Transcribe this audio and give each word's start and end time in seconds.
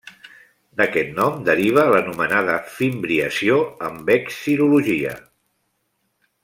D'aquest 0.79 1.11
nom 1.19 1.43
deriva 1.49 1.83
l'anomenada 1.91 2.57
fimbriació 2.79 3.61
en 3.91 4.03
vexil·lologia. 4.11 5.17